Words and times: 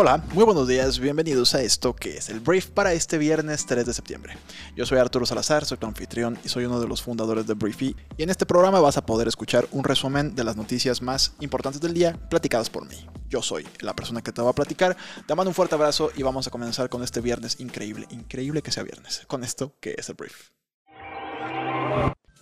Hola, 0.00 0.22
muy 0.32 0.44
buenos 0.44 0.68
días, 0.68 1.00
bienvenidos 1.00 1.56
a 1.56 1.62
esto 1.62 1.92
que 1.92 2.18
es 2.18 2.28
el 2.28 2.38
brief 2.38 2.68
para 2.68 2.92
este 2.92 3.18
viernes 3.18 3.66
3 3.66 3.84
de 3.84 3.92
septiembre. 3.92 4.38
Yo 4.76 4.86
soy 4.86 4.98
Arturo 4.98 5.26
Salazar, 5.26 5.64
soy 5.64 5.76
tu 5.76 5.88
anfitrión 5.88 6.38
y 6.44 6.48
soy 6.48 6.66
uno 6.66 6.78
de 6.78 6.86
los 6.86 7.02
fundadores 7.02 7.48
de 7.48 7.54
Briefy 7.54 7.96
y 8.16 8.22
en 8.22 8.30
este 8.30 8.46
programa 8.46 8.78
vas 8.78 8.96
a 8.96 9.04
poder 9.04 9.26
escuchar 9.26 9.66
un 9.72 9.82
resumen 9.82 10.36
de 10.36 10.44
las 10.44 10.54
noticias 10.54 11.02
más 11.02 11.32
importantes 11.40 11.80
del 11.80 11.94
día 11.94 12.16
platicadas 12.30 12.70
por 12.70 12.88
mí. 12.88 12.94
Yo 13.28 13.42
soy 13.42 13.66
la 13.80 13.96
persona 13.96 14.22
que 14.22 14.30
te 14.30 14.40
va 14.40 14.50
a 14.50 14.54
platicar, 14.54 14.96
te 15.26 15.34
mando 15.34 15.50
un 15.50 15.54
fuerte 15.56 15.74
abrazo 15.74 16.12
y 16.14 16.22
vamos 16.22 16.46
a 16.46 16.52
comenzar 16.52 16.88
con 16.88 17.02
este 17.02 17.20
viernes 17.20 17.58
increíble, 17.58 18.06
increíble 18.10 18.62
que 18.62 18.70
sea 18.70 18.84
viernes, 18.84 19.22
con 19.26 19.42
esto 19.42 19.74
que 19.80 19.96
es 19.98 20.08
el 20.08 20.14
brief. 20.14 20.50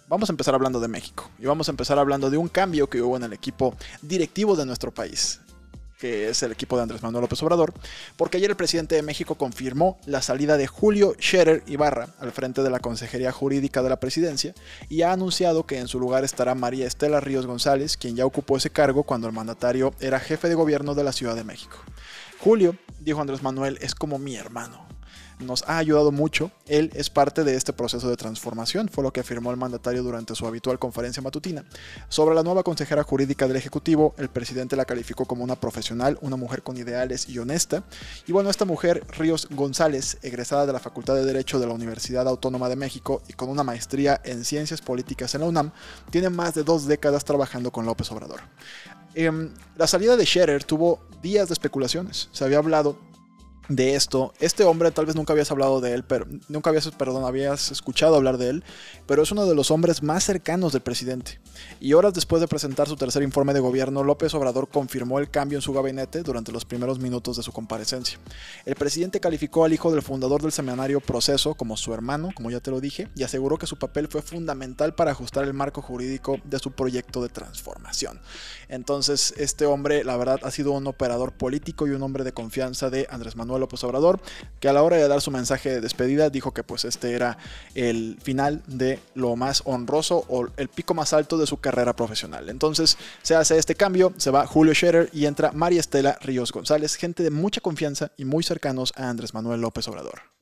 Vamos 0.08 0.28
a 0.28 0.32
empezar 0.34 0.54
hablando 0.54 0.78
de 0.78 0.88
México 0.88 1.30
y 1.38 1.46
vamos 1.46 1.68
a 1.68 1.70
empezar 1.70 1.98
hablando 1.98 2.28
de 2.28 2.36
un 2.36 2.48
cambio 2.48 2.90
que 2.90 3.00
hubo 3.00 3.16
en 3.16 3.22
el 3.22 3.32
equipo 3.32 3.74
directivo 4.02 4.56
de 4.56 4.66
nuestro 4.66 4.92
país 4.92 5.40
que 5.98 6.28
es 6.28 6.42
el 6.42 6.52
equipo 6.52 6.76
de 6.76 6.82
Andrés 6.82 7.02
Manuel 7.02 7.22
López 7.22 7.42
Obrador, 7.42 7.72
porque 8.16 8.36
ayer 8.36 8.50
el 8.50 8.56
presidente 8.56 8.94
de 8.94 9.02
México 9.02 9.36
confirmó 9.36 9.98
la 10.06 10.22
salida 10.22 10.56
de 10.56 10.66
Julio 10.66 11.14
Scherer 11.20 11.62
Ibarra 11.66 12.08
al 12.18 12.32
frente 12.32 12.62
de 12.62 12.70
la 12.70 12.80
Consejería 12.80 13.32
Jurídica 13.32 13.82
de 13.82 13.88
la 13.88 14.00
Presidencia 14.00 14.54
y 14.88 15.02
ha 15.02 15.12
anunciado 15.12 15.66
que 15.66 15.78
en 15.78 15.88
su 15.88 15.98
lugar 15.98 16.24
estará 16.24 16.54
María 16.54 16.86
Estela 16.86 17.20
Ríos 17.20 17.46
González, 17.46 17.96
quien 17.96 18.16
ya 18.16 18.26
ocupó 18.26 18.56
ese 18.56 18.70
cargo 18.70 19.02
cuando 19.02 19.26
el 19.26 19.32
mandatario 19.32 19.94
era 20.00 20.20
jefe 20.20 20.48
de 20.48 20.54
gobierno 20.54 20.94
de 20.94 21.04
la 21.04 21.12
Ciudad 21.12 21.34
de 21.34 21.44
México. 21.44 21.76
Julio, 22.38 22.76
dijo 23.00 23.20
Andrés 23.20 23.42
Manuel, 23.42 23.78
es 23.80 23.94
como 23.94 24.18
mi 24.18 24.36
hermano 24.36 24.86
nos 25.38 25.64
ha 25.66 25.78
ayudado 25.78 26.12
mucho. 26.12 26.50
Él 26.66 26.90
es 26.94 27.10
parte 27.10 27.44
de 27.44 27.54
este 27.54 27.72
proceso 27.72 28.08
de 28.08 28.16
transformación, 28.16 28.88
fue 28.88 29.04
lo 29.04 29.12
que 29.12 29.20
afirmó 29.20 29.50
el 29.50 29.56
mandatario 29.56 30.02
durante 30.02 30.34
su 30.34 30.46
habitual 30.46 30.78
conferencia 30.78 31.22
matutina. 31.22 31.64
Sobre 32.08 32.34
la 32.34 32.42
nueva 32.42 32.62
consejera 32.62 33.02
jurídica 33.02 33.46
del 33.46 33.56
Ejecutivo, 33.56 34.14
el 34.18 34.28
presidente 34.28 34.76
la 34.76 34.84
calificó 34.84 35.24
como 35.24 35.44
una 35.44 35.56
profesional, 35.56 36.18
una 36.20 36.36
mujer 36.36 36.62
con 36.62 36.76
ideales 36.76 37.28
y 37.28 37.38
honesta. 37.38 37.84
Y 38.26 38.32
bueno, 38.32 38.50
esta 38.50 38.64
mujer, 38.64 39.04
Ríos 39.18 39.48
González, 39.50 40.18
egresada 40.22 40.66
de 40.66 40.72
la 40.72 40.80
Facultad 40.80 41.14
de 41.14 41.24
Derecho 41.24 41.58
de 41.58 41.66
la 41.66 41.74
Universidad 41.74 42.26
Autónoma 42.28 42.68
de 42.68 42.76
México 42.76 43.22
y 43.28 43.34
con 43.34 43.48
una 43.48 43.64
maestría 43.64 44.20
en 44.24 44.44
Ciencias 44.44 44.80
Políticas 44.80 45.34
en 45.34 45.42
la 45.42 45.48
UNAM, 45.48 45.72
tiene 46.10 46.30
más 46.30 46.54
de 46.54 46.64
dos 46.64 46.86
décadas 46.86 47.24
trabajando 47.24 47.70
con 47.70 47.86
López 47.86 48.10
Obrador. 48.12 48.40
Em, 49.14 49.50
la 49.76 49.86
salida 49.86 50.16
de 50.16 50.26
Scherer 50.26 50.64
tuvo 50.64 51.00
días 51.22 51.48
de 51.48 51.54
especulaciones. 51.54 52.28
Se 52.32 52.44
había 52.44 52.58
hablado 52.58 52.98
de 53.68 53.94
esto. 53.94 54.32
Este 54.40 54.64
hombre 54.64 54.90
tal 54.90 55.06
vez 55.06 55.16
nunca 55.16 55.32
habías 55.32 55.50
hablado 55.50 55.80
de 55.80 55.92
él, 55.94 56.04
pero 56.04 56.26
nunca 56.48 56.70
habías, 56.70 56.88
perdón, 56.90 57.24
habías 57.24 57.70
escuchado 57.70 58.16
hablar 58.16 58.38
de 58.38 58.50
él, 58.50 58.64
pero 59.06 59.22
es 59.22 59.32
uno 59.32 59.46
de 59.46 59.54
los 59.54 59.70
hombres 59.70 60.02
más 60.02 60.24
cercanos 60.24 60.72
del 60.72 60.82
presidente. 60.82 61.40
Y 61.80 61.94
horas 61.94 62.14
después 62.14 62.40
de 62.40 62.48
presentar 62.48 62.88
su 62.88 62.96
tercer 62.96 63.22
informe 63.22 63.54
de 63.54 63.60
gobierno, 63.60 64.04
López 64.04 64.34
Obrador 64.34 64.68
confirmó 64.68 65.18
el 65.18 65.30
cambio 65.30 65.58
en 65.58 65.62
su 65.62 65.72
gabinete 65.72 66.22
durante 66.22 66.52
los 66.52 66.64
primeros 66.64 66.98
minutos 66.98 67.36
de 67.36 67.42
su 67.42 67.52
comparecencia. 67.52 68.18
El 68.64 68.74
presidente 68.74 69.20
calificó 69.20 69.64
al 69.64 69.72
hijo 69.72 69.90
del 69.90 70.02
fundador 70.02 70.42
del 70.42 70.52
semanario 70.52 71.00
Proceso 71.00 71.54
como 71.54 71.76
su 71.76 71.92
hermano, 71.92 72.30
como 72.34 72.50
ya 72.50 72.60
te 72.60 72.70
lo 72.70 72.80
dije, 72.80 73.08
y 73.14 73.22
aseguró 73.22 73.58
que 73.58 73.66
su 73.66 73.78
papel 73.78 74.08
fue 74.08 74.22
fundamental 74.22 74.94
para 74.94 75.10
ajustar 75.10 75.44
el 75.44 75.54
marco 75.54 75.82
jurídico 75.82 76.38
de 76.44 76.58
su 76.58 76.72
proyecto 76.72 77.22
de 77.22 77.28
transformación. 77.28 78.20
Entonces, 78.68 79.34
este 79.36 79.66
hombre, 79.66 80.04
la 80.04 80.16
verdad, 80.16 80.40
ha 80.42 80.50
sido 80.50 80.72
un 80.72 80.86
operador 80.86 81.32
político 81.32 81.86
y 81.86 81.90
un 81.90 82.02
hombre 82.02 82.24
de 82.24 82.32
confianza 82.32 82.90
de 82.90 83.06
Andrés 83.10 83.36
Manuel 83.36 83.55
López 83.58 83.82
Obrador, 83.84 84.20
que 84.60 84.68
a 84.68 84.72
la 84.72 84.82
hora 84.82 84.96
de 84.96 85.08
dar 85.08 85.20
su 85.20 85.30
mensaje 85.30 85.70
de 85.70 85.80
despedida 85.80 86.30
dijo 86.30 86.52
que 86.52 86.62
pues 86.62 86.84
este 86.84 87.12
era 87.14 87.38
el 87.74 88.18
final 88.22 88.62
de 88.66 88.98
lo 89.14 89.36
más 89.36 89.62
honroso 89.64 90.24
o 90.28 90.48
el 90.56 90.68
pico 90.68 90.94
más 90.94 91.12
alto 91.12 91.38
de 91.38 91.46
su 91.46 91.58
carrera 91.58 91.94
profesional. 91.94 92.48
Entonces 92.48 92.96
se 93.22 93.34
hace 93.34 93.58
este 93.58 93.74
cambio, 93.74 94.12
se 94.16 94.30
va 94.30 94.46
Julio 94.46 94.74
Scherer 94.74 95.10
y 95.12 95.26
entra 95.26 95.52
María 95.52 95.80
Estela 95.80 96.18
Ríos 96.20 96.52
González, 96.52 96.96
gente 96.96 97.22
de 97.22 97.30
mucha 97.30 97.60
confianza 97.60 98.12
y 98.16 98.24
muy 98.24 98.42
cercanos 98.42 98.92
a 98.96 99.08
Andrés 99.08 99.34
Manuel 99.34 99.60
López 99.60 99.88
Obrador. 99.88 100.35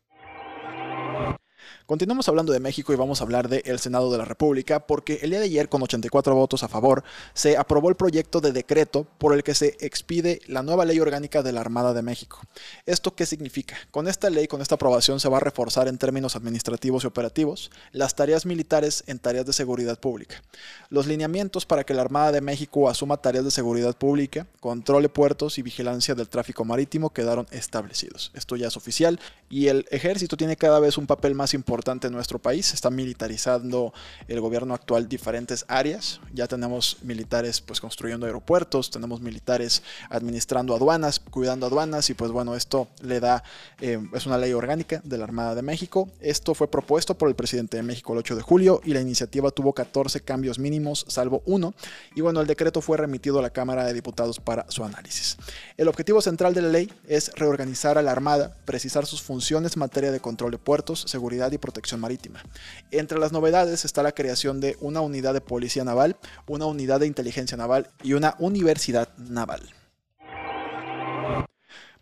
Continuamos 1.86 2.28
hablando 2.28 2.52
de 2.52 2.60
México 2.60 2.92
y 2.92 2.96
vamos 2.96 3.20
a 3.20 3.24
hablar 3.24 3.48
del 3.48 3.78
Senado 3.78 4.10
de 4.10 4.18
la 4.18 4.24
República 4.24 4.86
porque 4.86 5.20
el 5.22 5.30
día 5.30 5.40
de 5.40 5.46
ayer 5.46 5.68
con 5.68 5.82
84 5.82 6.34
votos 6.34 6.62
a 6.62 6.68
favor 6.68 7.04
se 7.34 7.56
aprobó 7.56 7.88
el 7.88 7.96
proyecto 7.96 8.40
de 8.40 8.52
decreto 8.52 9.06
por 9.18 9.34
el 9.34 9.42
que 9.42 9.54
se 9.54 9.76
expide 9.80 10.40
la 10.46 10.62
nueva 10.62 10.84
ley 10.84 11.00
orgánica 11.00 11.42
de 11.42 11.52
la 11.52 11.60
Armada 11.60 11.94
de 11.94 12.02
México. 12.02 12.40
¿Esto 12.86 13.14
qué 13.14 13.26
significa? 13.26 13.76
Con 13.90 14.08
esta 14.08 14.30
ley, 14.30 14.46
con 14.46 14.62
esta 14.62 14.76
aprobación 14.76 15.20
se 15.20 15.28
va 15.28 15.38
a 15.38 15.40
reforzar 15.40 15.88
en 15.88 15.98
términos 15.98 16.36
administrativos 16.36 17.04
y 17.04 17.06
operativos 17.06 17.70
las 17.92 18.14
tareas 18.14 18.46
militares 18.46 19.04
en 19.06 19.18
tareas 19.18 19.46
de 19.46 19.52
seguridad 19.52 19.98
pública. 19.98 20.42
Los 20.88 21.06
lineamientos 21.06 21.66
para 21.66 21.84
que 21.84 21.94
la 21.94 22.02
Armada 22.02 22.32
de 22.32 22.40
México 22.40 22.88
asuma 22.88 23.16
tareas 23.16 23.44
de 23.44 23.50
seguridad 23.50 23.96
pública, 23.96 24.46
controle 24.60 25.08
puertos 25.08 25.58
y 25.58 25.62
vigilancia 25.62 26.14
del 26.14 26.28
tráfico 26.28 26.64
marítimo 26.64 27.10
quedaron 27.10 27.46
establecidos. 27.50 28.30
Esto 28.34 28.56
ya 28.56 28.68
es 28.68 28.76
oficial 28.76 29.20
y 29.54 29.68
el 29.68 29.86
ejército 29.92 30.36
tiene 30.36 30.56
cada 30.56 30.80
vez 30.80 30.98
un 30.98 31.06
papel 31.06 31.36
más 31.36 31.54
importante 31.54 32.08
en 32.08 32.12
nuestro 32.12 32.40
país. 32.40 32.74
está 32.74 32.90
militarizando 32.90 33.94
el 34.26 34.40
gobierno 34.40 34.74
actual 34.74 35.08
diferentes 35.08 35.64
áreas. 35.68 36.20
Ya 36.32 36.48
tenemos 36.48 36.96
militares 37.02 37.60
pues 37.60 37.80
construyendo 37.80 38.26
aeropuertos, 38.26 38.90
tenemos 38.90 39.20
militares 39.20 39.84
administrando 40.10 40.74
aduanas, 40.74 41.20
cuidando 41.20 41.66
aduanas 41.66 42.10
y 42.10 42.14
pues 42.14 42.32
bueno, 42.32 42.56
esto 42.56 42.88
le 43.00 43.20
da, 43.20 43.44
eh, 43.80 44.04
es 44.12 44.26
una 44.26 44.38
ley 44.38 44.52
orgánica 44.54 45.00
de 45.04 45.18
la 45.18 45.22
Armada 45.22 45.54
de 45.54 45.62
México. 45.62 46.08
Esto 46.18 46.54
fue 46.54 46.68
propuesto 46.68 47.16
por 47.16 47.28
el 47.28 47.36
presidente 47.36 47.76
de 47.76 47.84
México 47.84 48.12
el 48.12 48.18
8 48.18 48.34
de 48.34 48.42
julio 48.42 48.80
y 48.82 48.92
la 48.92 49.02
iniciativa 49.02 49.52
tuvo 49.52 49.72
14 49.72 50.20
cambios 50.22 50.58
mínimos, 50.58 51.06
salvo 51.06 51.44
uno. 51.46 51.74
Y 52.16 52.22
bueno, 52.22 52.40
el 52.40 52.48
decreto 52.48 52.80
fue 52.80 52.96
remitido 52.96 53.38
a 53.38 53.42
la 53.42 53.50
Cámara 53.50 53.84
de 53.84 53.92
Diputados 53.92 54.40
para 54.40 54.68
su 54.68 54.82
análisis. 54.82 55.36
El 55.76 55.86
objetivo 55.86 56.20
central 56.20 56.54
de 56.54 56.62
la 56.62 56.70
ley 56.70 56.92
es 57.06 57.30
reorganizar 57.36 57.98
a 57.98 58.02
la 58.02 58.10
Armada, 58.10 58.56
precisar 58.64 59.06
sus 59.06 59.22
funciones 59.22 59.43
en 59.50 59.70
materia 59.76 60.10
de 60.10 60.20
control 60.20 60.52
de 60.52 60.58
puertos, 60.58 61.04
seguridad 61.06 61.52
y 61.52 61.58
protección 61.58 62.00
marítima. 62.00 62.42
Entre 62.90 63.18
las 63.18 63.32
novedades 63.32 63.84
está 63.84 64.02
la 64.02 64.12
creación 64.12 64.60
de 64.60 64.76
una 64.80 65.00
unidad 65.02 65.34
de 65.34 65.42
policía 65.42 65.84
naval, 65.84 66.16
una 66.46 66.66
unidad 66.66 67.00
de 67.00 67.06
inteligencia 67.06 67.56
naval 67.56 67.90
y 68.02 68.14
una 68.14 68.36
universidad 68.38 69.08
naval. 69.18 69.60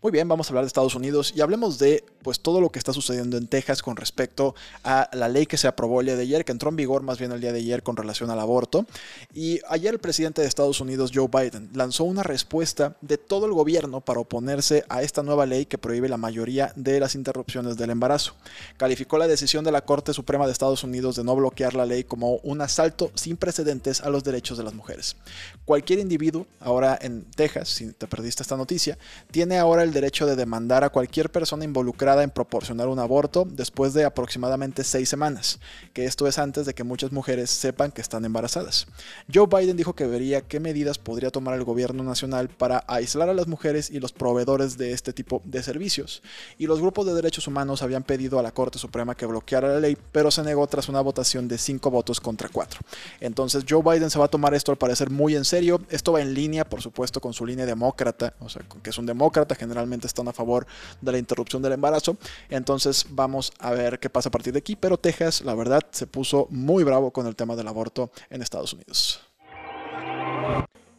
Muy 0.03 0.11
bien, 0.11 0.27
vamos 0.27 0.47
a 0.47 0.49
hablar 0.49 0.65
de 0.65 0.67
Estados 0.67 0.95
Unidos 0.95 1.31
y 1.33 1.39
hablemos 1.39 1.79
de 1.79 2.03
pues 2.23 2.41
todo 2.41 2.59
lo 2.59 2.69
que 2.69 2.77
está 2.77 2.91
sucediendo 2.91 3.37
en 3.37 3.47
Texas 3.47 3.81
con 3.81 3.95
respecto 3.95 4.53
a 4.83 5.09
la 5.13 5.29
ley 5.29 5.45
que 5.45 5.55
se 5.55 5.65
aprobó 5.65 6.01
el 6.01 6.07
día 6.07 6.17
de 6.17 6.23
ayer, 6.23 6.43
que 6.43 6.51
entró 6.51 6.69
en 6.69 6.75
vigor 6.75 7.03
más 7.03 7.19
bien 7.19 7.31
el 7.31 7.39
día 7.39 7.53
de 7.53 7.59
ayer 7.59 7.83
con 7.83 7.95
relación 7.95 8.29
al 8.29 8.41
aborto. 8.41 8.85
Y 9.33 9.61
ayer 9.69 9.93
el 9.93 10.01
presidente 10.01 10.41
de 10.41 10.47
Estados 10.49 10.81
Unidos, 10.81 11.11
Joe 11.13 11.29
Biden, 11.29 11.69
lanzó 11.73 12.03
una 12.03 12.21
respuesta 12.21 12.97
de 12.99 13.17
todo 13.17 13.45
el 13.45 13.53
gobierno 13.53 14.01
para 14.01 14.19
oponerse 14.19 14.83
a 14.89 15.03
esta 15.03 15.23
nueva 15.23 15.45
ley 15.45 15.65
que 15.65 15.77
prohíbe 15.77 16.09
la 16.09 16.17
mayoría 16.17 16.73
de 16.75 16.99
las 16.99 17.15
interrupciones 17.15 17.77
del 17.77 17.91
embarazo. 17.91 18.35
Calificó 18.75 19.17
la 19.17 19.29
decisión 19.29 19.63
de 19.63 19.71
la 19.71 19.85
Corte 19.85 20.13
Suprema 20.13 20.47
de 20.47 20.51
Estados 20.51 20.83
Unidos 20.83 21.15
de 21.15 21.23
no 21.23 21.33
bloquear 21.33 21.75
la 21.75 21.85
ley 21.85 22.03
como 22.03 22.35
un 22.43 22.59
asalto 22.59 23.09
sin 23.15 23.37
precedentes 23.37 24.01
a 24.01 24.09
los 24.09 24.25
derechos 24.25 24.57
de 24.57 24.65
las 24.65 24.73
mujeres. 24.73 25.15
Cualquier 25.63 25.99
individuo, 25.99 26.45
ahora 26.59 26.99
en 27.01 27.23
Texas, 27.23 27.69
si 27.69 27.93
te 27.93 28.05
perdiste 28.05 28.43
esta 28.43 28.57
noticia, 28.57 28.97
tiene 29.31 29.57
ahora 29.57 29.83
el 29.83 29.92
derecho 29.93 30.25
de 30.25 30.35
demandar 30.35 30.83
a 30.83 30.89
cualquier 30.89 31.31
persona 31.31 31.63
involucrada 31.63 32.23
en 32.23 32.29
proporcionar 32.29 32.87
un 32.87 32.99
aborto 32.99 33.47
después 33.49 33.93
de 33.93 34.05
aproximadamente 34.05 34.83
seis 34.83 35.09
semanas, 35.09 35.59
que 35.93 36.05
esto 36.05 36.27
es 36.27 36.39
antes 36.39 36.65
de 36.65 36.73
que 36.73 36.83
muchas 36.83 37.11
mujeres 37.11 37.49
sepan 37.49 37.91
que 37.91 38.01
están 38.01 38.25
embarazadas. 38.25 38.87
Joe 39.33 39.47
Biden 39.47 39.77
dijo 39.77 39.93
que 39.93 40.07
vería 40.07 40.41
qué 40.41 40.59
medidas 40.59 40.97
podría 40.97 41.31
tomar 41.31 41.55
el 41.55 41.63
gobierno 41.63 42.03
nacional 42.03 42.49
para 42.49 42.83
aislar 42.87 43.29
a 43.29 43.33
las 43.33 43.47
mujeres 43.47 43.89
y 43.89 43.99
los 43.99 44.11
proveedores 44.11 44.77
de 44.77 44.91
este 44.91 45.13
tipo 45.13 45.41
de 45.45 45.63
servicios, 45.63 46.21
y 46.57 46.67
los 46.67 46.79
grupos 46.79 47.05
de 47.05 47.13
derechos 47.13 47.47
humanos 47.47 47.81
habían 47.83 48.03
pedido 48.03 48.39
a 48.39 48.43
la 48.43 48.51
Corte 48.51 48.79
Suprema 48.79 49.15
que 49.15 49.25
bloqueara 49.25 49.69
la 49.69 49.79
ley, 49.79 49.97
pero 50.11 50.31
se 50.31 50.43
negó 50.43 50.65
tras 50.67 50.89
una 50.89 51.01
votación 51.01 51.47
de 51.47 51.57
cinco 51.57 51.91
votos 51.91 52.19
contra 52.19 52.49
cuatro. 52.49 52.79
Entonces 53.19 53.63
Joe 53.69 53.81
Biden 53.83 54.09
se 54.09 54.19
va 54.19 54.25
a 54.25 54.29
tomar 54.29 54.53
esto 54.53 54.71
al 54.71 54.77
parecer 54.77 55.09
muy 55.09 55.35
en 55.35 55.45
serio, 55.45 55.81
esto 55.89 56.13
va 56.13 56.21
en 56.21 56.33
línea, 56.33 56.65
por 56.65 56.81
supuesto, 56.81 57.21
con 57.21 57.33
su 57.33 57.45
línea 57.45 57.65
demócrata, 57.65 58.33
o 58.39 58.49
sea, 58.49 58.63
que 58.81 58.89
es 58.89 58.97
un 58.97 59.05
demócrata 59.05 59.55
generalmente 59.83 60.07
están 60.07 60.27
a 60.27 60.33
favor 60.33 60.65
de 61.01 61.11
la 61.11 61.17
interrupción 61.17 61.61
del 61.61 61.73
embarazo. 61.73 62.17
Entonces 62.49 63.05
vamos 63.09 63.51
a 63.59 63.71
ver 63.71 63.99
qué 63.99 64.09
pasa 64.09 64.29
a 64.29 64.31
partir 64.31 64.53
de 64.53 64.59
aquí. 64.59 64.75
Pero 64.75 64.97
Texas, 64.97 65.41
la 65.41 65.55
verdad, 65.55 65.81
se 65.91 66.07
puso 66.07 66.47
muy 66.49 66.83
bravo 66.83 67.11
con 67.11 67.27
el 67.27 67.35
tema 67.35 67.55
del 67.55 67.67
aborto 67.67 68.11
en 68.29 68.41
Estados 68.41 68.73
Unidos. 68.73 69.19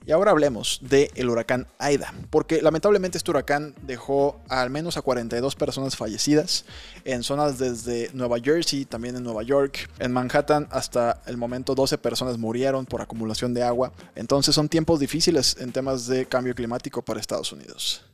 Y 0.07 0.13
ahora 0.13 0.33
hablemos 0.33 0.81
del 0.83 1.11
el 1.15 1.31
huracán 1.31 1.67
Aida, 1.79 2.13
porque 2.29 2.61
lamentablemente 2.61 3.17
este 3.17 3.31
huracán 3.31 3.75
dejó 3.81 4.39
al 4.51 4.69
menos 4.69 4.99
a 4.99 5.03
42 5.03 5.57
personas 5.57 5.97
fallecidas 5.97 6.67
en 7.07 7.23
zonas 7.23 7.59
desde 7.59 8.11
Nueva 8.13 8.39
Jersey, 8.39 8.85
también 8.85 9.17
en 9.17 9.23
Nueva 9.23 9.43
York, 9.45 9.89
en 9.99 10.13
Manhattan 10.13 10.69
hasta 10.71 11.23
el 11.25 11.39
momento 11.39 11.75
12 11.75 11.97
personas 11.97 12.37
murieron 12.37 12.85
por 12.85 13.01
acumulación 13.01 13.55
de 13.55 13.63
agua. 13.63 13.93
Entonces 14.15 14.55
son 14.55 14.69
tiempos 14.69 15.01
difíciles 15.01 15.57
en 15.59 15.73
temas 15.73 16.07
de 16.07 16.27
cambio 16.27 16.55
climático 16.55 17.01
para 17.01 17.19
Estados 17.19 17.51
Unidos. 17.53 18.05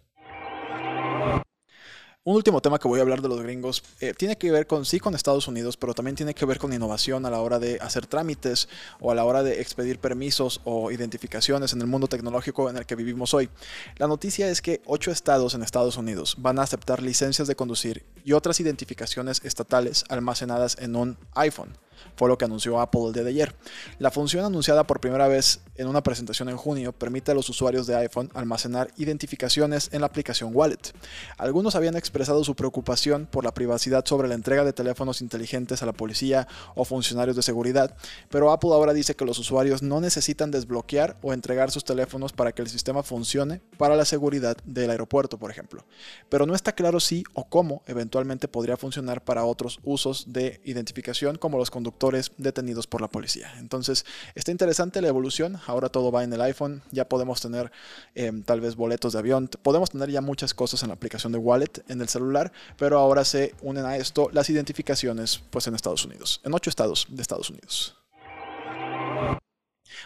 Un 2.23 2.37
último 2.37 2.61
tema 2.61 2.79
que 2.79 2.87
voy 2.87 2.99
a 2.99 3.03
hablar 3.03 3.23
de 3.23 3.29
los 3.29 3.41
gringos 3.41 3.83
eh, 3.99 4.13
tiene 4.13 4.37
que 4.37 4.53
ver 4.53 4.67
con 4.67 4.85
sí 4.85 5.01
con 5.01 5.15
Estados 5.15 5.49
Unidos, 5.49 5.79
pero 5.79 5.95
también 5.95 6.17
tiene 6.17 6.35
que 6.35 6.45
ver 6.45 6.59
con 6.59 6.71
innovación 6.71 7.25
a 7.25 7.31
la 7.31 7.41
hora 7.41 7.59
de 7.59 7.79
hacer 7.81 8.07
trámites 8.07 8.69
o 9.01 9.11
a 9.11 9.15
la 9.15 9.25
hora 9.25 9.43
de 9.43 9.63
expedir 9.63 9.99
permisos 9.99 10.61
o 10.65 10.91
identificaciones 10.91 11.73
en 11.73 11.81
el 11.81 11.87
mundo 11.87 12.09
tecnológico 12.09 12.69
en 12.69 12.77
el 12.77 12.85
que 12.85 12.95
vivimos 12.95 13.33
hoy. 13.33 13.49
La 13.97 14.07
noticia 14.07 14.51
es 14.51 14.61
que 14.61 14.83
ocho 14.85 15.11
estados 15.11 15.55
en 15.55 15.63
Estados 15.63 15.97
Unidos 15.97 16.37
van 16.37 16.59
a 16.59 16.63
aceptar 16.63 17.03
licencias 17.03 17.49
de 17.49 17.57
conducir 17.57 18.05
y 18.23 18.35
otras 18.35 18.61
identificaciones 18.61 19.41
estatales 19.43 20.05
almacenadas 20.11 20.77
en 20.79 20.97
un 20.97 21.17
iPhone 21.37 21.73
fue 22.17 22.29
lo 22.29 22.39
que 22.39 22.45
anunció 22.45 22.81
Apple 22.81 23.07
el 23.07 23.13
día 23.13 23.23
de 23.25 23.31
ayer. 23.31 23.55
La 23.99 24.11
función 24.11 24.45
anunciada 24.45 24.87
por 24.87 25.01
primera 25.01 25.29
vez 25.29 25.61
en 25.77 25.89
una 25.89 26.03
presentación 26.03 26.49
en 26.49 26.57
junio 26.57 26.93
permite 26.93 27.31
a 27.31 27.35
los 27.35 27.49
usuarios 27.49 27.87
de 27.87 27.97
iPhone 27.97 28.31
almacenar 28.35 28.91
identificaciones 28.97 29.91
en 29.93 30.01
la 30.01 30.07
aplicación 30.07 30.51
Wallet. 30.55 30.93
Algunos 31.39 31.75
habían 31.75 31.97
expresado 31.97 32.11
su 32.25 32.55
preocupación 32.55 33.27
por 33.31 33.45
la 33.45 33.55
privacidad 33.55 34.05
sobre 34.05 34.29
la 34.29 34.35
entrega 34.35 34.65
de 34.65 34.73
teléfonos 34.73 35.21
inteligentes 35.21 35.83
a 35.83 35.87
la 35.87 35.93
policía 35.93 36.47
o 36.75 36.85
funcionarios 36.85 37.37
de 37.37 37.43
seguridad, 37.43 37.97
pero 38.31 38.53
Apple 38.53 38.71
ahora 38.73 38.93
dice 38.93 39.15
que 39.15 39.25
los 39.25 39.39
usuarios 39.39 39.83
no 39.83 40.01
necesitan 40.01 40.51
desbloquear 40.51 41.17
o 41.23 41.33
entregar 41.33 41.71
sus 41.71 41.85
teléfonos 41.85 42.33
para 42.33 42.53
que 42.53 42.63
el 42.63 42.69
sistema 42.69 43.03
funcione 43.03 43.61
para 43.79 43.97
la 43.97 44.05
seguridad 44.05 44.57
del 44.65 44.91
aeropuerto, 44.91 45.39
por 45.39 45.51
ejemplo. 45.51 45.85
Pero 46.29 46.47
no 46.47 46.55
está 46.55 46.73
claro 46.73 47.01
si 47.01 47.25
o 47.35 47.49
cómo 47.49 47.83
eventualmente 47.87 48.49
podría 48.49 48.77
funcionar 48.77 49.25
para 49.25 49.45
otros 49.45 49.81
usos 49.83 50.33
de 50.33 50.61
identificación 50.65 51.37
como 51.37 51.59
los 51.59 51.71
conductores 51.71 52.33
detenidos 52.37 52.87
por 52.87 53.01
la 53.01 53.09
policía. 53.09 53.53
Entonces, 53.59 54.05
está 54.35 54.51
interesante 54.51 55.01
la 55.01 55.09
evolución. 55.09 55.59
Ahora 55.67 55.89
todo 55.89 56.13
va 56.13 56.25
en 56.25 56.33
el 56.33 56.41
iPhone. 56.41 56.83
Ya 56.91 57.09
podemos 57.09 57.41
tener 57.41 57.71
em, 58.15 58.43
tal 58.43 58.61
vez 58.61 58.77
boletos 58.77 59.13
de 59.13 59.19
avión. 59.19 59.49
Podemos 59.63 59.91
tener 59.91 60.11
ya 60.11 60.21
muchas 60.21 60.55
cosas 60.55 60.83
en 60.83 60.89
la 60.89 60.95
aplicación 60.95 61.33
de 61.33 61.39
Wallet 61.39 61.85
en 62.01 62.03
el 62.03 62.09
celular, 62.09 62.53
pero 62.77 62.99
ahora 62.99 63.25
se 63.25 63.55
unen 63.63 63.85
a 63.85 63.97
esto 63.97 64.31
las 64.33 64.51
identificaciones 64.51 65.43
pues 65.51 65.67
en 65.67 65.75
Estados 65.75 66.05
Unidos, 66.05 66.41
en 66.45 66.55
ocho 66.55 66.71
estados 66.71 67.07
de 67.09 67.23
Estados 67.23 67.51
Unidos. 67.51 68.00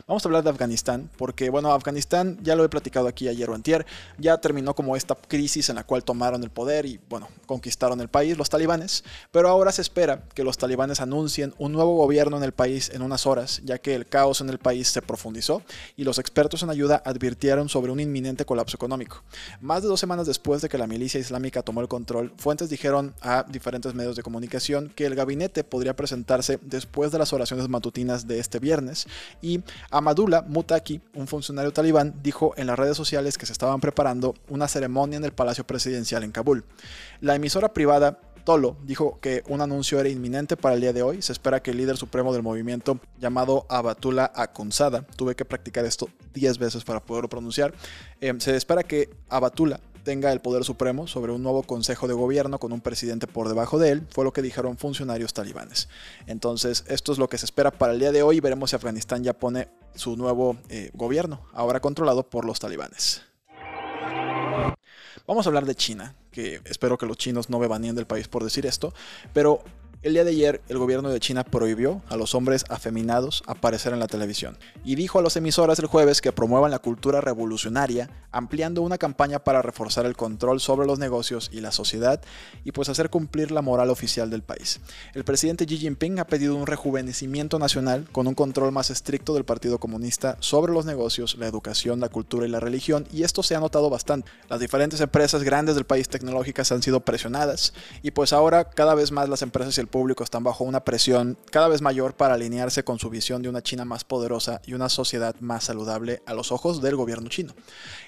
Vamos 0.06 0.24
a 0.24 0.28
hablar 0.28 0.44
de 0.44 0.50
Afganistán, 0.50 1.10
porque 1.16 1.50
bueno, 1.50 1.72
Afganistán, 1.72 2.38
ya 2.42 2.56
lo 2.56 2.64
he 2.64 2.68
platicado 2.68 3.08
aquí 3.08 3.28
ayer 3.28 3.48
o 3.50 3.54
antier, 3.54 3.86
ya 4.18 4.38
terminó 4.38 4.74
como 4.74 4.96
esta 4.96 5.14
crisis 5.14 5.68
en 5.68 5.76
la 5.76 5.84
cual 5.84 6.04
tomaron 6.04 6.42
el 6.42 6.50
poder 6.50 6.86
y 6.86 7.00
bueno, 7.08 7.28
conquistaron 7.46 8.00
el 8.00 8.08
país 8.08 8.36
los 8.36 8.50
talibanes, 8.50 9.04
pero 9.30 9.48
ahora 9.48 9.72
se 9.72 9.82
espera 9.82 10.24
que 10.34 10.44
los 10.44 10.58
talibanes 10.58 11.00
anuncien 11.00 11.54
un 11.58 11.72
nuevo 11.72 11.96
gobierno 11.96 12.36
en 12.36 12.42
el 12.42 12.52
país 12.52 12.90
en 12.92 13.02
unas 13.02 13.26
horas, 13.26 13.60
ya 13.64 13.78
que 13.78 13.94
el 13.94 14.06
caos 14.06 14.40
en 14.40 14.50
el 14.50 14.58
país 14.58 14.88
se 14.88 15.02
profundizó 15.02 15.62
y 15.96 16.04
los 16.04 16.18
expertos 16.18 16.62
en 16.62 16.70
ayuda 16.70 17.02
advirtieron 17.04 17.68
sobre 17.68 17.92
un 17.92 18.00
inminente 18.00 18.44
colapso 18.44 18.76
económico. 18.76 19.22
Más 19.60 19.82
de 19.82 19.88
dos 19.88 20.00
semanas 20.00 20.26
después 20.26 20.62
de 20.62 20.68
que 20.68 20.78
la 20.78 20.86
milicia 20.86 21.20
islámica 21.20 21.62
tomó 21.62 21.80
el 21.80 21.88
control, 21.88 22.32
fuentes 22.36 22.70
dijeron 22.70 23.14
a 23.20 23.44
diferentes 23.48 23.94
medios 23.94 24.16
de 24.16 24.22
comunicación 24.22 24.92
que 24.94 25.06
el 25.06 25.14
gabinete 25.14 25.64
podría 25.64 25.96
presentarse 25.96 26.58
después 26.62 27.12
de 27.12 27.18
las 27.18 27.32
oraciones 27.32 27.68
matutinas 27.68 28.26
de 28.26 28.38
este 28.38 28.58
viernes 28.58 29.06
y 29.42 29.62
Amadullah 29.90 30.42
Mutaki, 30.42 31.00
un 31.14 31.26
funcionario 31.26 31.72
talibán, 31.72 32.14
dijo 32.22 32.54
en 32.56 32.66
las 32.66 32.78
redes 32.78 32.96
sociales 32.96 33.38
que 33.38 33.46
se 33.46 33.52
estaban 33.52 33.80
preparando 33.80 34.34
una 34.48 34.68
ceremonia 34.68 35.16
en 35.16 35.24
el 35.24 35.32
Palacio 35.32 35.66
Presidencial 35.66 36.24
en 36.24 36.32
Kabul. 36.32 36.64
La 37.20 37.34
emisora 37.34 37.72
privada 37.72 38.18
Tolo 38.44 38.76
dijo 38.82 39.18
que 39.20 39.42
un 39.48 39.62
anuncio 39.62 39.98
era 39.98 40.08
inminente 40.08 40.56
para 40.56 40.74
el 40.74 40.80
día 40.82 40.92
de 40.92 41.02
hoy. 41.02 41.22
Se 41.22 41.32
espera 41.32 41.62
que 41.62 41.70
el 41.70 41.78
líder 41.78 41.96
supremo 41.96 42.32
del 42.32 42.42
movimiento, 42.42 43.00
llamado 43.18 43.64
Abatullah 43.70 44.30
Akunzada, 44.34 45.02
tuve 45.16 45.34
que 45.34 45.46
practicar 45.46 45.86
esto 45.86 46.08
10 46.34 46.58
veces 46.58 46.84
para 46.84 47.00
poderlo 47.00 47.28
pronunciar, 47.28 47.72
eh, 48.20 48.34
se 48.38 48.54
espera 48.54 48.82
que 48.82 49.08
Abatullah 49.30 49.80
tenga 50.04 50.30
el 50.30 50.40
poder 50.40 50.64
supremo 50.64 51.06
sobre 51.08 51.32
un 51.32 51.42
nuevo 51.42 51.62
consejo 51.62 52.06
de 52.06 52.14
gobierno 52.14 52.60
con 52.60 52.72
un 52.72 52.80
presidente 52.80 53.26
por 53.26 53.48
debajo 53.48 53.78
de 53.78 53.90
él, 53.90 54.06
fue 54.10 54.24
lo 54.24 54.32
que 54.32 54.42
dijeron 54.42 54.76
funcionarios 54.76 55.34
talibanes. 55.34 55.88
Entonces, 56.26 56.84
esto 56.86 57.12
es 57.12 57.18
lo 57.18 57.28
que 57.28 57.38
se 57.38 57.46
espera 57.46 57.72
para 57.72 57.92
el 57.94 57.98
día 57.98 58.12
de 58.12 58.22
hoy. 58.22 58.38
Veremos 58.40 58.70
si 58.70 58.76
Afganistán 58.76 59.24
ya 59.24 59.32
pone 59.32 59.68
su 59.94 60.16
nuevo 60.16 60.56
eh, 60.68 60.90
gobierno, 60.94 61.40
ahora 61.52 61.80
controlado 61.80 62.28
por 62.28 62.44
los 62.44 62.60
talibanes. 62.60 63.22
Vamos 65.26 65.46
a 65.46 65.48
hablar 65.48 65.64
de 65.64 65.74
China, 65.74 66.14
que 66.30 66.60
espero 66.66 66.98
que 66.98 67.06
los 67.06 67.16
chinos 67.16 67.48
no 67.48 67.58
me 67.58 67.66
baneen 67.66 67.94
del 67.94 68.06
país 68.06 68.28
por 68.28 68.44
decir 68.44 68.66
esto, 68.66 68.92
pero 69.32 69.62
el 70.04 70.12
día 70.12 70.24
de 70.24 70.32
ayer, 70.32 70.60
el 70.68 70.76
gobierno 70.76 71.08
de 71.08 71.18
China 71.18 71.44
prohibió 71.44 72.02
a 72.10 72.18
los 72.18 72.34
hombres 72.34 72.66
afeminados 72.68 73.42
aparecer 73.46 73.94
en 73.94 74.00
la 74.00 74.06
televisión 74.06 74.58
y 74.84 74.96
dijo 74.96 75.18
a 75.18 75.22
las 75.22 75.34
emisoras 75.38 75.78
el 75.78 75.86
jueves 75.86 76.20
que 76.20 76.30
promuevan 76.30 76.70
la 76.70 76.78
cultura 76.78 77.22
revolucionaria, 77.22 78.10
ampliando 78.30 78.82
una 78.82 78.98
campaña 78.98 79.38
para 79.38 79.62
reforzar 79.62 80.04
el 80.04 80.14
control 80.14 80.60
sobre 80.60 80.86
los 80.86 80.98
negocios 80.98 81.48
y 81.54 81.62
la 81.62 81.72
sociedad 81.72 82.20
y 82.64 82.72
pues 82.72 82.90
hacer 82.90 83.08
cumplir 83.08 83.50
la 83.50 83.62
moral 83.62 83.88
oficial 83.88 84.28
del 84.28 84.42
país. 84.42 84.78
El 85.14 85.24
presidente 85.24 85.64
Xi 85.64 85.78
Jinping 85.78 86.18
ha 86.18 86.26
pedido 86.26 86.54
un 86.54 86.66
rejuvenecimiento 86.66 87.58
nacional 87.58 88.06
con 88.12 88.26
un 88.26 88.34
control 88.34 88.72
más 88.72 88.90
estricto 88.90 89.32
del 89.32 89.46
Partido 89.46 89.78
Comunista 89.78 90.36
sobre 90.40 90.74
los 90.74 90.84
negocios, 90.84 91.36
la 91.38 91.46
educación, 91.46 92.00
la 92.00 92.10
cultura 92.10 92.46
y 92.46 92.50
la 92.50 92.60
religión 92.60 93.08
y 93.10 93.22
esto 93.22 93.42
se 93.42 93.54
ha 93.54 93.60
notado 93.60 93.88
bastante. 93.88 94.30
Las 94.50 94.60
diferentes 94.60 95.00
empresas 95.00 95.44
grandes 95.44 95.76
del 95.76 95.86
país 95.86 96.10
tecnológicas 96.10 96.70
han 96.72 96.82
sido 96.82 97.00
presionadas 97.00 97.72
y 98.02 98.10
pues 98.10 98.34
ahora 98.34 98.64
cada 98.64 98.94
vez 98.94 99.10
más 99.10 99.30
las 99.30 99.40
empresas 99.40 99.78
y 99.78 99.80
el 99.80 99.93
público 99.94 100.24
están 100.24 100.42
bajo 100.42 100.64
una 100.64 100.82
presión 100.82 101.38
cada 101.52 101.68
vez 101.68 101.80
mayor 101.80 102.14
para 102.14 102.34
alinearse 102.34 102.82
con 102.82 102.98
su 102.98 103.10
visión 103.10 103.42
de 103.42 103.48
una 103.48 103.62
China 103.62 103.84
más 103.84 104.02
poderosa 104.02 104.60
y 104.66 104.74
una 104.74 104.88
sociedad 104.88 105.36
más 105.38 105.62
saludable 105.62 106.20
a 106.26 106.34
los 106.34 106.50
ojos 106.50 106.82
del 106.82 106.96
gobierno 106.96 107.28
chino. 107.28 107.54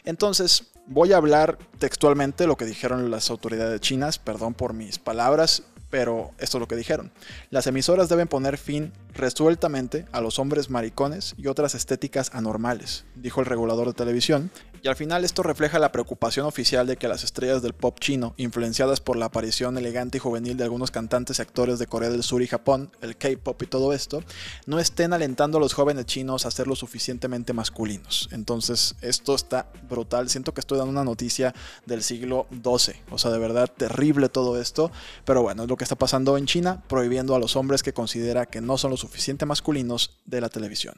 Entonces, 0.05 0.65
voy 0.89 1.13
a 1.13 1.19
hablar 1.19 1.59
textualmente 1.79 2.49
lo 2.49 2.57
que 2.57 2.65
dijeron 2.65 3.09
las 3.13 3.31
autoridades 3.31 3.81
chinas, 3.81 4.19
perdón 4.19 4.55
por 4.55 4.75
mis 4.75 4.99
palabras, 4.99 5.63
pero 5.89 6.33
esto 6.39 6.59
es 6.59 6.61
lo 6.61 6.67
que 6.67 6.75
dijeron. 6.75 7.13
Las 7.51 7.69
emisoras 7.69 8.09
deben 8.09 8.27
poner 8.27 8.59
fin 8.59 8.93
resueltamente 9.17 10.07
a 10.13 10.21
los 10.21 10.39
hombres 10.39 10.71
maricones 10.71 11.35
y 11.37 11.49
otras 11.49 11.75
estéticas 11.75 12.31
anormales, 12.35 13.05
dijo 13.15 13.41
el 13.41 13.47
regulador 13.47 13.89
de 13.89 13.95
televisión, 13.95 14.51
y 14.83 14.89
al 14.89 14.95
final 14.95 15.25
esto 15.25 15.43
refleja 15.43 15.81
la 15.81 15.91
preocupación 15.91 16.47
oficial 16.47 16.87
de 16.87 16.97
que 16.97 17.09
las 17.09 17.25
estrellas 17.25 17.61
del 17.61 17.73
pop 17.73 17.99
chino, 17.99 18.35
influenciadas 18.37 19.01
por 19.01 19.17
la 19.17 19.27
aparición 19.27 19.77
elegante 19.79 20.19
y 20.19 20.21
juvenil 20.21 20.57
de 20.57 20.63
algunos 20.63 20.93
cantantes 20.93 21.39
y 21.39 21.43
actores 21.43 21.81
de 21.81 21.89
Corea 21.89 22.11
del 22.11 22.23
Sur 22.23 22.41
y 22.43 22.47
Japón, 22.47 22.93
el 23.01 23.17
K-pop 23.17 23.61
y 23.63 23.67
todo 23.67 23.93
esto, 23.93 24.23
no 24.67 24.79
estén 24.79 25.13
alentando 25.13 25.59
a 25.59 25.61
los 25.61 25.73
jóvenes 25.73 26.07
chinos 26.07 26.47
a 26.47 26.53
ser 26.53 26.69
lo 26.69 26.77
suficientemente 26.77 27.53
masculinos. 27.53 28.29
Entonces, 28.31 28.95
esto 29.01 29.35
está 29.35 29.67
brutal. 29.89 30.29
Siento 30.29 30.55
que 30.55 30.61
estoy 30.61 30.79
dando 30.79 30.93
una 30.93 31.05
noticia 31.05 31.55
del 31.87 32.05
siglo 32.05 32.47
XII. 32.51 32.95
O 33.11 33.19
sea, 33.19 33.33
de 33.33 33.39
verdad 33.39 33.69
terrible 33.77 34.29
todo 34.29 34.61
esto. 34.61 34.93
Pero 35.25 35.43
bueno, 35.43 35.65
es 35.65 35.69
lo 35.69 35.77
que 35.77 35.85
está 35.85 35.97
pasando 35.97 36.37
en 36.37 36.47
China, 36.47 36.85
prohibiendo 36.87 37.35
a 37.35 37.41
los 37.41 37.57
hombres 37.57 37.83
que 37.83 37.93
considera 37.93 38.47
que 38.47 38.61
no 38.61 38.79
son 38.79 38.93
lo 38.93 38.97
suficiente 39.07 39.47
masculinos 39.47 40.21
de 40.25 40.41
la 40.41 40.49
televisión. 40.49 40.95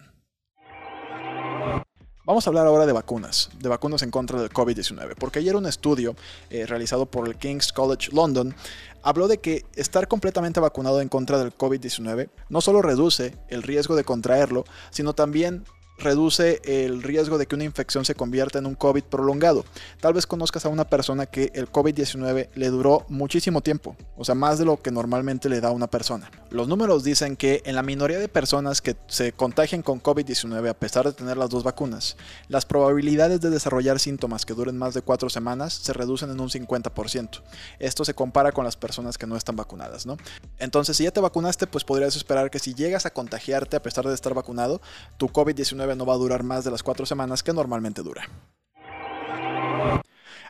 Vamos 2.25 2.47
a 2.47 2.51
hablar 2.51 2.67
ahora 2.67 2.85
de 2.85 2.93
vacunas, 2.93 3.51
de 3.59 3.69
vacunas 3.69 4.03
en 4.03 4.11
contra 4.11 4.41
del 4.41 4.51
COVID-19, 4.51 5.15
porque 5.19 5.39
ayer 5.39 5.57
un 5.57 5.67
estudio 5.67 6.15
eh, 6.51 6.67
realizado 6.67 7.07
por 7.07 7.27
el 7.27 7.37
King's 7.37 7.73
College 7.73 8.11
London 8.13 8.55
habló 9.03 9.29
de 9.29 9.39
que 9.39 9.65
estar 9.77 10.09
completamente 10.09 10.61
vacunado 10.61 11.01
en 11.01 11.09
contra 11.09 11.39
del 11.39 11.57
COVID-19 11.57 12.29
no 12.51 12.61
solo 12.61 12.83
reduce 12.83 13.35
el 13.49 13.63
riesgo 13.63 13.97
de 13.97 14.05
contraerlo, 14.05 14.65
sino 14.91 15.15
también 15.15 15.65
reduce 15.99 16.61
el 16.65 17.03
riesgo 17.03 17.39
de 17.39 17.47
que 17.47 17.55
una 17.55 17.65
infección 17.65 18.05
se 18.05 18.15
convierta 18.15 18.59
en 18.59 18.67
un 18.67 18.75
COVID 18.75 19.05
prolongado. 19.05 19.65
Tal 20.01 20.15
vez 20.15 20.27
conozcas 20.27 20.65
a 20.65 20.69
una 20.69 20.89
persona 20.89 21.27
que 21.27 21.51
el 21.55 21.71
COVID-19 21.71 22.49
le 22.55 22.69
duró 22.69 23.05
muchísimo 23.09 23.61
tiempo, 23.61 23.97
o 24.17 24.25
sea, 24.25 24.35
más 24.35 24.59
de 24.59 24.65
lo 24.65 24.81
que 24.81 24.91
normalmente 24.91 25.49
le 25.49 25.61
da 25.61 25.69
a 25.69 25.73
una 25.73 25.89
persona. 25.89 26.31
Los 26.51 26.69
números 26.69 27.05
dicen 27.05 27.37
que 27.37 27.63
en 27.65 27.75
la 27.75 27.83
minoría 27.83 28.19
de 28.19 28.29
personas 28.29 28.81
que 28.81 28.97
se 29.07 29.33
contagian 29.33 29.83
con 29.83 30.03
COVID-19 30.03 30.69
a 30.69 30.75
pesar 30.75 31.05
de 31.05 31.13
tener 31.13 31.37
las 31.37 31.51
dos 31.51 31.65
vacunas, 31.65 32.17
las 32.49 32.65
probabilidades 32.65 33.41
de 33.41 33.51
desarrollar 33.51 33.99
síntomas 33.99 34.47
que 34.47 34.55
duren 34.55 34.79
más 34.79 34.95
de 34.95 35.03
cuatro 35.03 35.29
semanas 35.29 35.75
se 35.75 35.93
reducen 35.93 36.31
en 36.31 36.41
un 36.41 36.49
50%. 36.49 37.43
Esto 37.79 38.05
se 38.05 38.15
compara 38.15 38.53
con 38.53 38.65
las 38.65 38.77
personas 38.77 39.19
que 39.19 39.27
no 39.27 39.37
están 39.37 39.57
vacunadas, 39.57 40.07
¿no? 40.07 40.17
Entonces, 40.59 40.97
si 40.97 41.05
ya 41.05 41.11
te 41.11 41.21
vacunaste, 41.21 41.67
pues 41.67 41.85
podrías 41.85 42.17
esperar 42.17 42.51
que 42.51 42.59
si 42.59 42.75
llegas 42.75 43.07
a 43.07 43.11
contagiarte 43.11 43.77
a 43.77 43.83
pesar 43.83 44.07
de 44.07 44.15
estar 44.15 44.35
vacunado, 44.35 44.81
tu 45.17 45.29
COVID-19 45.29 45.88
no 45.97 46.07
va 46.07 46.15
a 46.15 46.19
durar 46.19 46.43
más 46.43 46.65
de 46.65 46.71
las 46.71 46.83
cuatro 46.83 47.07
semanas 47.07 47.43
que 47.43 47.53
normalmente 47.53 48.03
dura. 48.03 48.29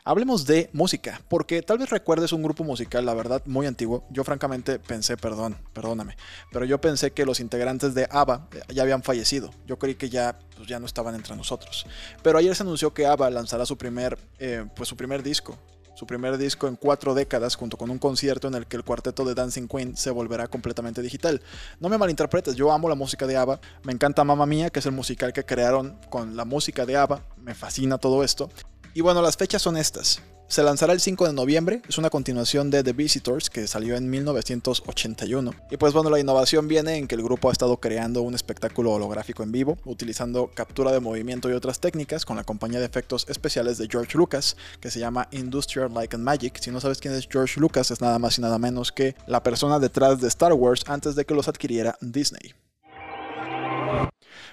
Hablemos 0.05 0.45
de 0.45 0.69
música, 0.73 1.21
porque 1.27 1.61
tal 1.61 1.77
vez 1.77 1.89
recuerdes 1.89 2.31
un 2.31 2.41
grupo 2.41 2.63
musical, 2.63 3.05
la 3.05 3.13
verdad, 3.13 3.43
muy 3.45 3.67
antiguo. 3.67 4.05
Yo 4.09 4.23
francamente 4.23 4.79
pensé, 4.79 5.17
perdón, 5.17 5.57
perdóname, 5.73 6.15
pero 6.51 6.65
yo 6.65 6.79
pensé 6.79 7.11
que 7.11 7.25
los 7.25 7.39
integrantes 7.39 7.93
de 7.93 8.07
ABBA 8.09 8.47
eh, 8.53 8.61
ya 8.69 8.83
habían 8.83 9.03
fallecido. 9.03 9.51
Yo 9.67 9.77
creí 9.77 9.95
que 9.95 10.09
ya, 10.09 10.39
pues, 10.55 10.67
ya 10.67 10.79
no 10.79 10.85
estaban 10.85 11.15
entre 11.15 11.35
nosotros. 11.35 11.85
Pero 12.23 12.37
ayer 12.37 12.55
se 12.55 12.63
anunció 12.63 12.93
que 12.93 13.05
ABBA 13.05 13.29
lanzará 13.29 13.65
su 13.65 13.77
primer, 13.77 14.17
eh, 14.39 14.65
pues, 14.75 14.87
su 14.89 14.95
primer 14.95 15.21
disco, 15.21 15.57
su 15.99 16.07
primer 16.07 16.37
disco 16.37 16.69
en 16.69 16.77
cuatro 16.77 17.13
décadas, 17.13 17.55
junto 17.55 17.75
con 17.75 17.89
un 17.89 17.99
concierto 17.99 18.47
en 18.47 18.55
el 18.55 18.67
que 18.67 18.77
el 18.77 18.85
cuarteto 18.85 19.25
de 19.25 19.35
Dancing 19.35 19.67
Queen 19.67 19.97
se 19.97 20.11
volverá 20.11 20.47
completamente 20.47 21.01
digital. 21.01 21.41
No 21.81 21.89
me 21.89 21.97
malinterpretes, 21.97 22.55
yo 22.55 22.71
amo 22.71 22.87
la 22.87 22.95
música 22.95 23.27
de 23.27 23.35
ABBA, 23.35 23.59
me 23.83 23.91
encanta 23.91 24.23
Mamma 24.23 24.45
Mía, 24.45 24.69
que 24.69 24.79
es 24.79 24.85
el 24.85 24.93
musical 24.93 25.33
que 25.33 25.43
crearon 25.43 25.99
con 26.09 26.37
la 26.37 26.45
música 26.45 26.85
de 26.85 26.95
ABBA, 26.95 27.21
me 27.43 27.53
fascina 27.53 27.97
todo 27.97 28.23
esto. 28.23 28.49
Y 28.93 29.01
bueno, 29.01 29.21
las 29.21 29.37
fechas 29.37 29.61
son 29.61 29.77
estas. 29.77 30.21
Se 30.49 30.63
lanzará 30.63 30.93
el 30.93 30.99
5 30.99 31.27
de 31.27 31.33
noviembre, 31.33 31.83
es 31.87 31.99
una 31.99 32.09
continuación 32.09 32.71
de 32.71 32.83
The 32.83 32.93
Visitors 32.93 33.51
que 33.51 33.67
salió 33.67 33.95
en 33.95 34.09
1981. 34.09 35.51
Y 35.69 35.77
pues 35.77 35.93
bueno, 35.93 36.09
la 36.09 36.19
innovación 36.19 36.67
viene 36.67 36.95
en 36.95 37.07
que 37.07 37.13
el 37.13 37.21
grupo 37.21 37.49
ha 37.49 37.51
estado 37.51 37.77
creando 37.77 38.23
un 38.23 38.33
espectáculo 38.33 38.93
holográfico 38.93 39.43
en 39.43 39.51
vivo, 39.51 39.77
utilizando 39.85 40.49
captura 40.51 40.91
de 40.91 41.01
movimiento 41.01 41.51
y 41.51 41.53
otras 41.53 41.79
técnicas 41.79 42.25
con 42.25 42.35
la 42.35 42.43
compañía 42.43 42.79
de 42.79 42.87
efectos 42.87 43.27
especiales 43.29 43.77
de 43.77 43.87
George 43.87 44.17
Lucas, 44.17 44.57
que 44.79 44.89
se 44.89 44.99
llama 44.99 45.27
Industrial 45.29 45.93
Light 45.93 46.15
and 46.15 46.23
Magic. 46.23 46.57
Si 46.59 46.71
no 46.71 46.81
sabes 46.81 46.97
quién 46.97 47.13
es 47.13 47.27
George 47.29 47.59
Lucas, 47.59 47.91
es 47.91 48.01
nada 48.01 48.17
más 48.17 48.39
y 48.39 48.41
nada 48.41 48.57
menos 48.57 48.91
que 48.91 49.15
la 49.27 49.43
persona 49.43 49.77
detrás 49.77 50.19
de 50.19 50.27
Star 50.29 50.53
Wars 50.53 50.81
antes 50.87 51.13
de 51.13 51.25
que 51.25 51.35
los 51.35 51.47
adquiriera 51.47 51.95
Disney. 52.01 52.55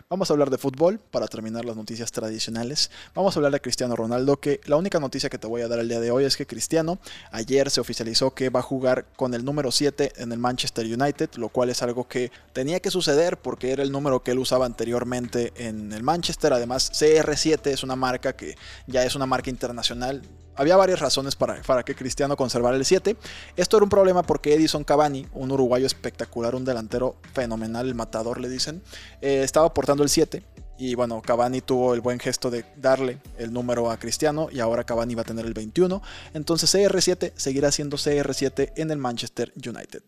Vamos 0.08 0.30
a 0.30 0.34
hablar 0.34 0.50
de 0.50 0.58
fútbol 0.58 1.00
para 1.00 1.26
terminar 1.26 1.64
las 1.64 1.74
noticias 1.74 2.12
tradicionales. 2.12 2.92
Vamos 3.12 3.34
a 3.34 3.40
hablar 3.40 3.50
de 3.50 3.60
Cristiano 3.60 3.96
Ronaldo, 3.96 4.36
que 4.36 4.60
la 4.66 4.76
única 4.76 5.00
noticia 5.00 5.28
que 5.28 5.36
te 5.36 5.48
voy 5.48 5.62
a 5.62 5.68
dar 5.68 5.80
el 5.80 5.88
día 5.88 5.98
de 5.98 6.12
hoy 6.12 6.22
es 6.22 6.36
que 6.36 6.46
Cristiano 6.46 7.00
ayer 7.32 7.70
se 7.70 7.80
oficializó 7.80 8.32
que 8.32 8.48
va 8.48 8.60
a 8.60 8.62
jugar 8.62 9.06
con 9.16 9.34
el 9.34 9.44
número 9.44 9.72
7 9.72 10.12
en 10.18 10.30
el 10.30 10.38
Manchester 10.38 10.86
United, 10.86 11.30
lo 11.38 11.48
cual 11.48 11.70
es 11.70 11.82
algo 11.82 12.06
que 12.06 12.30
tenía 12.52 12.78
que 12.78 12.92
suceder 12.92 13.38
porque 13.38 13.72
era 13.72 13.82
el 13.82 13.90
número 13.90 14.22
que 14.22 14.30
él 14.30 14.38
usaba 14.38 14.64
anteriormente 14.64 15.52
en 15.56 15.92
el 15.92 16.04
Manchester. 16.04 16.52
Además, 16.52 16.92
CR7 16.92 17.66
es 17.66 17.82
una 17.82 17.96
marca 17.96 18.36
que 18.36 18.54
ya 18.86 19.04
es 19.04 19.16
una 19.16 19.26
marca 19.26 19.50
internacional 19.50 20.22
había 20.56 20.76
varias 20.76 21.00
razones 21.00 21.36
para, 21.36 21.60
para, 21.62 21.84
que 21.84 21.94
Cristiano 21.94 22.36
conservara 22.36 22.76
el 22.76 22.84
7. 22.84 23.16
Esto 23.56 23.76
era 23.76 23.84
un 23.84 23.90
problema 23.90 24.22
porque 24.22 24.54
Edison 24.54 24.84
Cavani, 24.84 25.26
un 25.32 25.50
uruguayo 25.52 25.86
espectacular, 25.86 26.54
un 26.54 26.64
delantero 26.64 27.16
fenomenal, 27.32 27.86
el 27.86 27.94
matador 27.94 28.40
le 28.40 28.48
dicen, 28.48 28.82
eh, 29.20 29.42
estaba 29.42 29.72
portando 29.72 30.02
el 30.02 30.08
7. 30.08 30.42
Y 30.78 30.94
bueno, 30.94 31.22
Cavani 31.22 31.62
tuvo 31.62 31.94
el 31.94 32.00
buen 32.00 32.18
gesto 32.18 32.50
de 32.50 32.64
darle 32.76 33.18
el 33.38 33.52
número 33.52 33.90
a 33.90 33.98
Cristiano 33.98 34.48
y 34.50 34.60
ahora 34.60 34.84
Cavani 34.84 35.14
va 35.14 35.22
a 35.22 35.24
tener 35.24 35.46
el 35.46 35.54
21. 35.54 36.02
Entonces 36.34 36.74
CR7 36.74 37.32
seguirá 37.34 37.72
siendo 37.72 37.96
CR7 37.96 38.72
en 38.76 38.90
el 38.90 38.98
Manchester 38.98 39.52
United. 39.56 40.02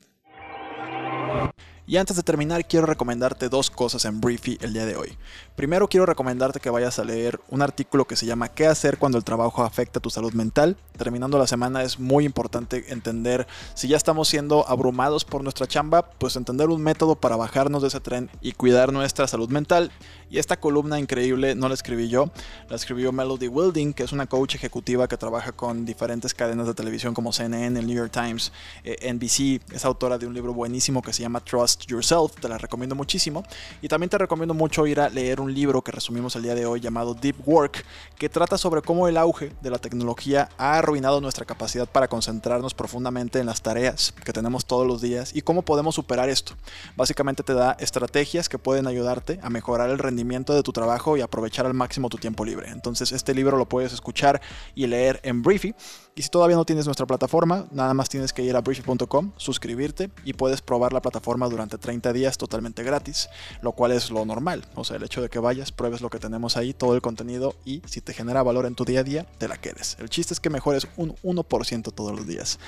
Y 1.89 1.97
antes 1.97 2.19
de 2.19 2.23
terminar, 2.23 2.69
quiero 2.69 2.85
recomendarte 2.85 3.49
dos 3.49 3.71
cosas 3.71 4.05
en 4.05 4.21
Briefy 4.21 4.59
el 4.61 4.75
día 4.75 4.85
de 4.85 4.95
hoy. 4.95 5.17
Primero, 5.57 5.89
quiero 5.89 6.05
recomendarte 6.05 6.61
que 6.61 6.69
vayas 6.69 6.99
a 6.99 7.05
leer 7.05 7.41
un 7.49 7.63
artículo 7.63 8.07
que 8.07 8.15
se 8.15 8.27
llama 8.27 8.49
¿Qué 8.49 8.67
hacer 8.67 8.99
cuando 8.99 9.17
el 9.17 9.25
trabajo 9.25 9.65
afecta 9.65 9.99
tu 9.99 10.11
salud 10.11 10.35
mental? 10.35 10.77
Terminando 10.99 11.39
la 11.39 11.47
semana 11.47 11.83
es 11.83 11.99
muy 11.99 12.27
importante 12.27 12.93
entender 12.93 13.47
si 13.73 13.89
ya 13.89 13.97
estamos 13.97 14.29
siendo 14.29 14.69
abrumados 14.69 15.25
por 15.25 15.43
nuestra 15.43 15.67
chamba, 15.67 16.11
pues 16.11 16.37
entender 16.37 16.69
un 16.69 16.83
método 16.83 17.17
para 17.17 17.37
bajarnos 17.37 17.81
de 17.81 17.89
ese 17.89 18.01
tren 18.01 18.29
y 18.43 18.53
cuidar 18.53 18.93
nuestra 18.93 19.27
salud 19.27 19.49
mental. 19.49 19.91
Y 20.29 20.39
esta 20.39 20.61
columna 20.61 21.01
increíble 21.01 21.55
no 21.55 21.69
la 21.69 21.75
escribí 21.75 22.11
yo, 22.11 22.31
la 22.69 22.77
escribió 22.77 23.13
Melody 23.13 23.49
Wilding, 23.49 23.95
que 23.95 24.03
es 24.03 24.13
una 24.13 24.27
coach 24.27 24.57
ejecutiva 24.57 25.09
que 25.09 25.17
trabaja 25.17 25.53
con 25.53 25.87
diferentes 25.87 26.35
cadenas 26.35 26.67
de 26.67 26.75
televisión 26.75 27.15
como 27.15 27.33
CNN, 27.33 27.81
el 27.81 27.87
New 27.87 27.97
York 27.97 28.13
Times, 28.13 28.53
eh, 28.85 29.11
NBC. 29.11 29.63
Es 29.75 29.87
autora 29.87 30.19
de 30.19 30.27
un 30.27 30.35
libro 30.35 30.53
buenísimo 30.53 31.01
que 31.01 31.15
se 31.15 31.23
llama 31.23 31.41
Trust 31.41 31.78
Yourself, 31.87 32.35
te 32.41 32.49
la 32.49 32.59
recomiendo 32.59 32.95
muchísimo. 32.95 33.45
Y 33.83 33.89
también 33.89 34.11
te 34.11 34.19
recomiendo 34.19 34.55
mucho 34.55 34.87
ir 34.87 35.01
a 35.01 35.09
leer 35.09 35.41
un 35.41 35.53
libro 35.53 35.83
que 35.83 35.93
resumimos 35.93 36.37
el 36.37 36.43
día 36.43 36.55
de 36.55 36.67
hoy 36.67 36.81
llamado 36.81 37.15
Deep 37.15 37.37
Work, 37.47 37.85
que 38.17 38.29
trata 38.29 38.59
sobre 38.59 38.83
cómo 38.83 39.09
el 39.09 39.17
auge 39.17 39.53
de 39.61 39.71
la 39.71 39.79
tecnología 39.79 40.49
ha 40.59 40.79
arruinado 40.79 41.21
nuestra 41.21 41.45
capacidad 41.45 41.89
para 41.89 42.09
concentrarnos 42.09 42.75
profundamente 42.75 43.39
en 43.39 43.47
las 43.47 43.63
tareas 43.63 44.15
que 44.25 44.33
tenemos 44.33 44.65
todos 44.65 44.87
los 44.87 45.01
días 45.01 45.35
y 45.35 45.43
cómo 45.43 45.63
podemos 45.63 45.95
superar 45.95 46.29
esto. 46.29 46.55
Básicamente 46.97 47.43
te 47.43 47.55
da 47.55 47.77
estrategias 47.79 48.49
que 48.49 48.59
pueden 48.59 48.87
ayudarte 48.87 49.39
a 49.43 49.51
mejorar 49.51 49.91
el 49.91 49.99
rendimiento 49.99 50.55
de 50.55 50.63
tu 50.63 50.73
trabajo 50.73 51.17
y 51.17 51.21
aprovechar 51.21 51.67
al 51.67 51.75
máximo 51.75 52.09
tu 52.09 52.19
tiempo 52.19 52.45
libre. 52.45 52.71
Entonces 52.71 53.13
este 53.13 53.35
libro 53.35 53.57
lo 53.57 53.69
puedes 53.69 53.93
escuchar 53.93 54.41
y 54.75 54.87
leer 54.87 55.21
en 55.23 55.43
Briefy. 55.43 55.75
Y 56.19 56.23
si 56.23 56.31
todavía 56.31 56.57
no 56.57 56.65
tienes 56.65 56.85
nuestra 56.85 57.07
plataforma, 57.07 57.69
nada 57.71 57.95
más 57.95 58.09
tienes 58.09 58.33
que 58.33 58.43
ir 58.43 58.57
a 58.57 58.61
briefy.com, 58.61 59.31
suscribirte 59.37 60.11
y 60.25 60.33
puedes 60.33 60.61
probar 60.61 60.93
la 60.93 61.01
plataforma 61.01 61.49
durante 61.49 61.79
30 61.79 62.13
días 62.13 62.37
totalmente 62.37 62.83
gratis, 62.83 63.29
lo 63.63 63.71
cual 63.71 63.93
es 63.93 64.11
lo 64.11 64.25
normal. 64.25 64.67
O 64.75 64.83
sea, 64.83 64.97
el 64.97 65.05
hecho 65.05 65.23
de 65.23 65.29
que 65.29 65.39
vayas, 65.39 65.71
pruebes 65.71 66.01
lo 66.01 66.11
que 66.11 66.19
tenemos 66.19 66.57
ahí, 66.57 66.75
todo 66.75 66.97
el 66.97 67.03
contenido 67.03 67.55
y 67.65 67.83
si 67.87 68.01
te 68.01 68.15
genera 68.15 68.43
valor 68.43 68.67
en 68.67 68.75
tu 68.75 68.85
día 68.85 68.99
a 68.99 69.05
día, 69.05 69.27
te 69.39 69.47
la 69.47 69.59
quedes. 69.59 69.97
El 70.01 70.11
chiste 70.11 70.35
es 70.35 70.41
que 70.41 70.51
mejores 70.51 70.89
un 70.97 71.15
1% 71.23 71.93
todos 71.95 72.11
los 72.11 72.27
días 72.27 72.59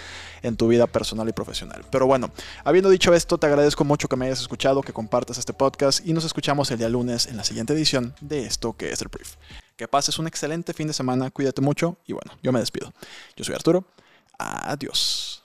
en 0.44 0.56
tu 0.56 0.68
vida 0.68 0.86
personal 0.86 1.28
y 1.28 1.32
profesional. 1.32 1.84
Pero 1.90 2.06
bueno, 2.06 2.30
habiendo 2.62 2.88
dicho 2.88 3.12
esto, 3.14 3.36
te 3.36 3.48
agradezco 3.48 3.82
mucho 3.82 4.06
que 4.06 4.14
me 4.14 4.26
hayas 4.26 4.42
escuchado, 4.42 4.80
que 4.80 4.92
compartas 4.92 5.38
este 5.38 5.54
podcast 5.54 6.06
y 6.06 6.12
nos 6.12 6.24
escuchamos 6.24 6.70
el 6.70 6.78
día 6.78 6.88
lunes 6.88 7.26
en 7.26 7.36
la 7.36 7.42
siguiente 7.42 7.72
edición 7.72 8.14
de 8.20 8.46
esto 8.46 8.76
que 8.76 8.92
es 8.92 9.02
el 9.02 9.08
brief. 9.08 9.34
Que 9.80 9.88
pases 9.88 10.18
un 10.18 10.26
excelente 10.26 10.74
fin 10.74 10.88
de 10.88 10.92
semana, 10.92 11.30
cuídate 11.30 11.62
mucho 11.62 11.96
y 12.06 12.12
bueno, 12.12 12.32
yo 12.42 12.52
me 12.52 12.60
despido. 12.60 12.92
Yo 13.34 13.44
soy 13.44 13.54
Arturo, 13.54 13.86
adiós. 14.38 15.42